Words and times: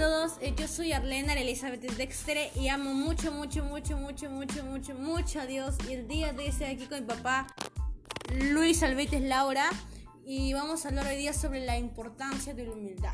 todos, 0.00 0.38
eh, 0.40 0.54
yo 0.56 0.66
soy 0.66 0.94
Arlena 0.94 1.34
Elizabeth 1.34 1.82
Dexter 1.82 2.50
y 2.56 2.68
amo 2.68 2.94
mucho, 2.94 3.32
mucho, 3.32 3.62
mucho, 3.62 3.98
mucho, 3.98 4.30
mucho, 4.30 4.64
mucho, 4.64 4.94
mucho 4.94 5.40
a 5.40 5.44
Dios. 5.44 5.76
Y 5.90 5.92
el 5.92 6.08
día 6.08 6.32
de 6.32 6.38
hoy 6.38 6.46
estoy 6.46 6.68
aquí 6.68 6.86
con 6.86 7.00
mi 7.00 7.06
papá 7.06 7.46
Luis 8.50 8.82
Albetes 8.82 9.20
Laura 9.20 9.68
y 10.24 10.54
vamos 10.54 10.86
a 10.86 10.88
hablar 10.88 11.06
hoy 11.06 11.16
día 11.16 11.34
sobre 11.34 11.66
la 11.66 11.76
importancia 11.76 12.54
de 12.54 12.64
la 12.64 12.72
humildad. 12.72 13.12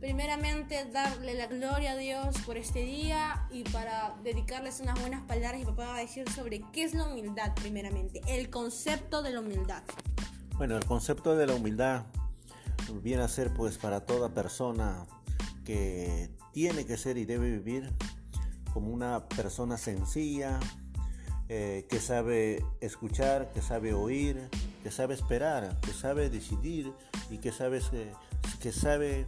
Primeramente, 0.00 0.84
darle 0.92 1.32
la 1.32 1.46
gloria 1.46 1.92
a 1.92 1.96
Dios 1.96 2.36
por 2.44 2.58
este 2.58 2.80
día 2.80 3.48
y 3.50 3.64
para 3.64 4.14
dedicarles 4.22 4.80
unas 4.80 5.00
buenas 5.00 5.22
palabras. 5.22 5.60
Mi 5.60 5.64
papá 5.64 5.86
va 5.86 5.96
a 5.96 6.00
decir 6.00 6.28
sobre 6.28 6.60
qué 6.74 6.84
es 6.84 6.92
la 6.92 7.06
humildad, 7.06 7.54
primeramente, 7.54 8.20
el 8.28 8.50
concepto 8.50 9.22
de 9.22 9.30
la 9.30 9.40
humildad. 9.40 9.82
Bueno, 10.58 10.76
el 10.76 10.84
concepto 10.84 11.36
de 11.36 11.46
la 11.46 11.54
humildad 11.54 12.04
viene 13.02 13.22
a 13.22 13.28
ser 13.28 13.54
pues 13.54 13.78
para 13.78 14.04
toda 14.04 14.28
persona 14.34 15.06
que 15.64 16.30
tiene 16.52 16.84
que 16.84 16.96
ser 16.96 17.16
y 17.16 17.24
debe 17.24 17.50
vivir 17.50 17.92
como 18.72 18.90
una 18.90 19.28
persona 19.28 19.76
sencilla, 19.76 20.58
eh, 21.48 21.86
que 21.90 22.00
sabe 22.00 22.64
escuchar, 22.80 23.52
que 23.52 23.60
sabe 23.60 23.92
oír, 23.92 24.48
que 24.82 24.90
sabe 24.90 25.14
esperar, 25.14 25.78
que 25.80 25.92
sabe 25.92 26.30
decidir 26.30 26.92
y 27.30 27.38
que 27.38 27.52
sabe, 27.52 27.80
que 28.60 28.72
sabe 28.72 29.26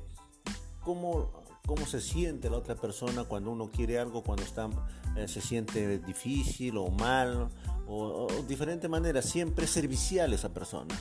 cómo, 0.80 1.44
cómo 1.66 1.84
se 1.86 2.00
siente 2.00 2.48
la 2.48 2.58
otra 2.58 2.76
persona 2.76 3.24
cuando 3.24 3.50
uno 3.50 3.70
quiere 3.70 3.98
algo, 3.98 4.22
cuando 4.22 4.42
está, 4.42 4.70
eh, 5.16 5.28
se 5.28 5.40
siente 5.40 5.98
difícil 5.98 6.78
o 6.78 6.88
mal, 6.88 7.50
o, 7.86 8.26
de 8.30 8.46
diferente 8.46 8.88
manera, 8.88 9.20
siempre 9.20 9.66
servicial 9.66 10.32
esa 10.32 10.52
persona. 10.52 10.94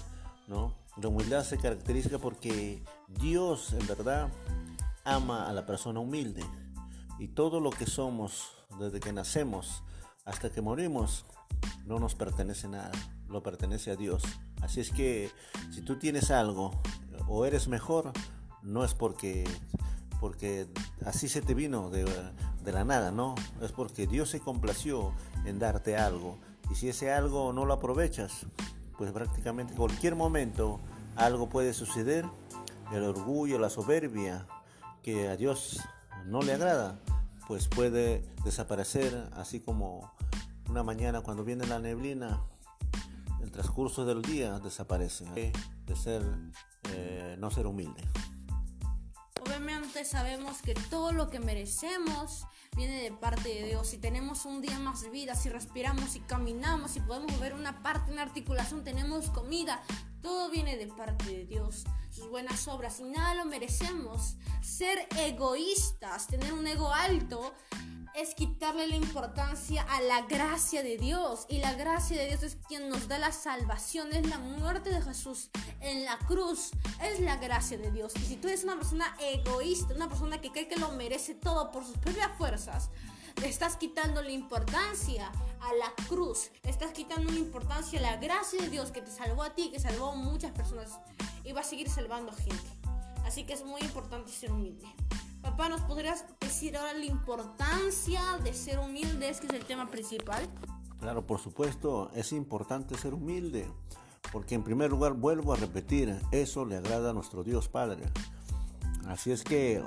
¿no? 0.48 0.76
La 1.02 1.08
humildad 1.08 1.44
se 1.44 1.58
caracteriza 1.58 2.20
porque 2.20 2.84
Dios 3.08 3.74
en 3.74 3.88
verdad 3.88 4.30
ama 5.04 5.48
a 5.48 5.54
la 5.54 5.66
persona 5.66 6.00
humilde. 6.00 6.44
Y 7.20 7.30
todo 7.30 7.60
lo 7.60 7.70
que 7.70 7.86
somos 7.86 8.54
desde 8.80 9.00
que 9.00 9.14
nacemos 9.14 9.84
hasta 10.26 10.50
que 10.52 10.62
morimos 10.62 11.26
no 11.86 12.00
nos 12.00 12.16
pertenece 12.16 12.68
nada, 12.68 12.92
lo 13.28 13.44
pertenece 13.44 13.92
a 13.92 13.96
Dios. 13.96 14.24
Así 14.62 14.80
es 14.80 14.92
que 14.92 15.32
si 15.72 15.82
tú 15.82 15.98
tienes 15.98 16.32
algo 16.32 16.72
o 17.28 17.46
eres 17.46 17.68
mejor, 17.68 18.12
no 18.62 18.84
es 18.84 18.94
porque, 18.94 19.44
porque 20.20 20.68
así 21.06 21.28
se 21.28 21.42
te 21.42 21.54
vino 21.54 21.90
de, 21.90 22.06
de 22.64 22.72
la 22.72 22.86
nada, 22.86 23.12
no, 23.12 23.36
es 23.62 23.72
porque 23.72 24.08
Dios 24.08 24.30
se 24.30 24.40
complació 24.40 25.14
en 25.46 25.60
darte 25.60 25.98
algo. 25.98 26.38
Y 26.72 26.76
si 26.76 26.90
ese 26.90 27.12
algo 27.12 27.52
no 27.54 27.66
lo 27.66 27.74
aprovechas, 27.74 28.46
pues 28.98 29.12
prácticamente 29.12 29.74
en 29.74 29.80
cualquier 29.80 30.16
momento 30.16 30.80
algo 31.16 31.50
puede 31.50 31.74
suceder. 31.74 32.26
El 32.92 33.04
orgullo, 33.04 33.58
la 33.58 33.70
soberbia, 33.70 34.46
que 35.04 35.28
a 35.28 35.36
Dios 35.36 35.82
no 36.26 36.42
le 36.42 36.54
agrada, 36.54 37.00
pues 37.48 37.68
puede 37.68 38.24
desaparecer, 38.46 39.30
así 39.34 39.60
como 39.60 40.12
una 40.70 40.82
mañana 40.82 41.22
cuando 41.22 41.44
viene 41.44 41.68
la 41.68 41.80
neblina, 41.80 42.42
el 43.42 43.52
transcurso 43.52 44.06
del 44.06 44.22
día 44.22 44.60
desaparece, 44.60 45.52
de 45.86 45.96
ser, 45.96 46.24
eh, 46.92 47.36
no 47.38 47.52
ser 47.52 47.68
humilde. 47.68 48.02
Obviamente 49.46 50.06
sabemos 50.06 50.62
que 50.62 50.74
todo 50.74 51.12
lo 51.12 51.30
que 51.30 51.40
merecemos 51.40 52.48
viene 52.78 53.02
de 53.02 53.12
parte 53.12 53.50
de 53.50 53.66
Dios. 53.66 53.90
Si 53.90 53.98
tenemos 53.98 54.46
un 54.46 54.62
día 54.62 54.80
más 54.80 55.02
de 55.02 55.10
vida, 55.10 55.36
si 55.36 55.50
respiramos, 55.50 56.12
si 56.12 56.22
caminamos, 56.22 56.92
si 56.92 57.02
podemos 57.02 57.38
ver 57.42 57.54
una 57.54 57.84
parte, 57.84 58.14
una 58.14 58.22
articulación, 58.22 58.86
tenemos 58.86 59.30
comida, 59.32 59.84
todo 60.22 60.50
viene 60.50 60.78
de 60.78 60.88
parte 60.88 61.26
de 61.26 61.46
Dios, 61.46 61.84
sus 62.14 62.30
buenas 62.30 62.68
obras 62.68 63.00
y 63.00 63.04
nada 63.04 63.34
lo 63.34 63.46
merecemos. 63.46 64.36
Ser 64.62 65.08
egoístas, 65.18 66.28
tener 66.28 66.54
un 66.54 66.68
ego 66.68 66.94
alto, 66.94 67.54
es 68.14 68.36
quitarle 68.36 68.88
la 68.88 68.96
importancia 68.96 69.82
a 69.82 70.00
la 70.02 70.22
gracia 70.22 70.84
de 70.84 70.98
Dios. 70.98 71.48
Y 71.50 71.58
la 71.58 71.74
gracia 71.74 72.18
de 72.18 72.28
Dios 72.28 72.44
es 72.44 72.58
quien 72.68 72.88
nos 72.88 73.08
da 73.08 73.18
la 73.18 73.32
salvación, 73.32 74.14
es 74.14 74.28
la 74.30 74.38
muerte 74.38 74.92
de 74.92 75.02
Jesús 75.02 75.50
en 75.80 76.06
la 76.06 76.20
cruz, 76.20 76.72
es 77.02 77.20
la 77.20 77.38
gracia 77.38 77.78
de 77.78 77.92
Dios. 77.92 78.14
Y 78.16 78.26
si 78.26 78.36
tú 78.36 78.48
eres 78.48 78.64
una 78.64 78.76
persona 78.76 79.16
egoísta, 79.20 79.96
una 79.96 80.08
persona 80.08 80.40
que 80.40 80.52
cree 80.52 80.68
que 80.68 80.78
lo 80.78 80.92
merece 80.92 81.34
todo 81.34 81.72
por 81.72 81.84
sus 81.84 81.98
propias 81.98 82.30
fuerzas, 82.38 82.90
le 83.42 83.50
estás 83.50 83.78
quitando 83.78 84.22
la 84.22 84.32
importancia 84.32 85.32
a 85.60 85.74
la 85.74 85.92
cruz, 86.08 86.52
estás 86.64 86.92
quitando 86.92 87.32
la 87.32 87.40
importancia 87.40 87.98
a 87.98 88.02
la 88.04 88.18
gracia 88.18 88.62
de 88.62 88.70
Dios 88.70 88.92
que 88.92 89.02
te 89.02 89.10
salvó 89.10 89.42
a 89.42 89.56
ti, 89.56 89.72
que 89.72 89.80
salvó 89.80 90.12
a 90.12 90.16
muchas 90.16 90.52
personas 90.52 91.00
y 91.44 91.52
va 91.52 91.62
a 91.62 91.64
seguir 91.64 91.90
salvando 91.90 92.32
gente. 92.32 92.70
Así 93.26 93.46
que 93.46 93.54
es 93.54 93.66
muy 93.66 93.82
importante 93.82 94.32
ser 94.32 94.52
humilde. 94.52 94.86
Papá, 95.42 95.68
¿nos 95.70 95.82
podrías 95.82 96.26
decir 96.40 96.78
ahora 96.78 96.94
la 96.94 97.06
importancia 97.06 98.22
de 98.44 98.54
ser 98.54 98.80
humilde? 98.80 99.30
Es 99.30 99.42
que 99.42 99.48
es 99.48 99.54
el 99.54 99.66
tema 99.66 99.90
principal. 99.90 100.48
Claro, 101.00 101.28
por 101.28 101.40
supuesto, 101.40 102.10
es 102.14 102.32
importante 102.32 102.98
ser 102.98 103.14
humilde, 103.14 103.70
porque 104.32 104.56
en 104.56 104.64
primer 104.64 104.90
lugar, 104.90 105.14
vuelvo 105.14 105.52
a 105.54 105.58
repetir, 105.58 106.18
eso 106.32 106.66
le 106.66 106.78
agrada 106.78 107.10
a 107.10 107.14
nuestro 107.14 107.44
Dios 107.44 107.68
Padre. 107.68 108.04
Así 109.08 109.32
es 109.32 109.44
que 109.44 109.84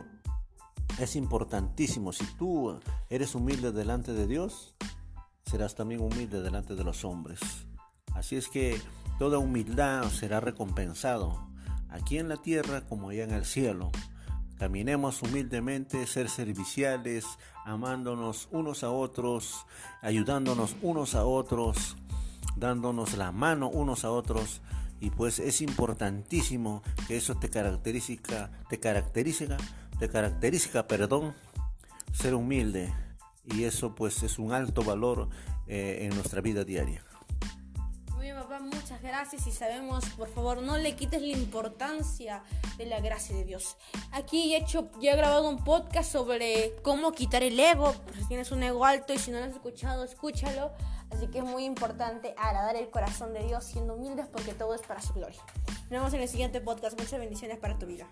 es 0.99 1.17
importantísimo. 1.17 2.13
Si 2.13 2.27
tú 2.37 2.79
eres 3.09 3.35
humilde 3.35 3.73
delante 3.73 4.13
de 4.13 4.27
Dios, 4.27 4.75
serás 5.47 5.75
también 5.75 6.03
humilde 6.03 6.43
delante 6.43 6.75
de 6.75 6.85
los 6.85 7.05
hombres. 7.05 7.41
Así 8.15 8.37
es 8.37 8.49
que 8.49 8.79
toda 9.19 9.39
humildad 9.39 10.05
será 10.11 10.41
recompensado, 10.41 11.49
aquí 11.89 12.19
en 12.19 12.29
la 12.29 12.37
tierra 12.37 12.83
como 12.83 13.11
allá 13.11 13.25
en 13.25 13.33
el 13.33 13.45
cielo. 13.45 13.91
Caminemos 14.59 15.23
humildemente, 15.23 16.07
ser 16.07 16.31
serviciales, 16.31 17.27
amándonos 17.65 18.49
unos 18.53 18.85
a 18.85 18.91
otros, 18.91 19.67
ayudándonos 20.01 20.77
unos 20.81 21.15
a 21.15 21.27
otros, 21.27 21.97
dándonos 22.57 23.17
la 23.19 23.33
mano 23.33 23.69
unos 23.69 24.05
a 24.05 24.11
otros. 24.11 24.63
Y 24.99 25.11
pues 25.11 25.41
es 25.41 25.61
importantísimo 25.61 26.83
que 27.07 27.19
eso 27.19 27.35
te 27.35 27.51
caracteriza, 27.51 28.51
te 28.71 28.81
caracteriza 28.81 29.59
de 29.99 30.09
característica, 30.09 30.87
perdón, 30.87 31.35
ser 32.13 32.35
humilde. 32.35 32.93
Y 33.45 33.65
eso 33.65 33.95
pues 33.95 34.23
es 34.23 34.39
un 34.39 34.53
alto 34.53 34.83
valor 34.83 35.29
eh, 35.67 35.99
en 36.01 36.15
nuestra 36.15 36.41
vida 36.41 36.65
diaria. 36.65 37.03
Bien, 38.27 38.39
papá, 38.39 38.59
muchas 38.59 39.01
gracias 39.03 39.47
y 39.47 39.53
sabemos, 39.53 40.05
por 40.17 40.27
favor, 40.27 40.61
no 40.61 40.77
le 40.79 40.97
quites 40.97 41.23
la 41.23 41.29
importancia 41.29 42.43
de 42.77 42.85
la 42.87 42.99
gracia 42.99 43.37
de 43.37 43.45
Dios. 43.45 43.77
Aquí 44.11 44.53
he 44.53 44.57
hecho, 44.57 44.91
ya 45.01 45.13
he 45.13 45.17
grabado 45.17 45.49
un 45.49 45.63
podcast 45.63 46.11
sobre 46.11 46.75
cómo 46.83 47.13
quitar 47.13 47.45
el 47.45 47.61
ego, 47.61 47.95
si 48.19 48.27
tienes 48.27 48.51
un 48.51 48.65
ego 48.65 48.85
alto 48.85 49.13
y 49.15 49.19
si 49.19 49.31
no 49.31 49.39
lo 49.39 49.45
has 49.45 49.53
escuchado, 49.53 50.03
escúchalo. 50.03 50.73
Así 51.13 51.29
que 51.29 51.39
es 51.39 51.45
muy 51.45 51.67
importante 51.67 52.35
agradar 52.37 52.75
el 52.75 52.91
corazón 52.91 53.33
de 53.33 53.45
Dios 53.45 53.63
siendo 53.63 53.95
humildes 53.95 54.27
porque 54.27 54.55
todo 54.55 54.75
es 54.75 54.83
para 54.83 55.01
su 55.01 55.13
gloria. 55.13 55.41
Nos 55.83 55.91
vemos 55.91 56.13
en 56.15 56.23
el 56.23 56.29
siguiente 56.29 56.61
podcast. 56.61 57.01
Muchas 57.01 57.21
bendiciones 57.21 57.59
para 57.59 57.79
tu 57.79 57.87
vida. 57.87 58.09